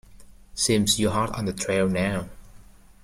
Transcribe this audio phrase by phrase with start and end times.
[0.55, 2.27] Seems you're hot on the trail now.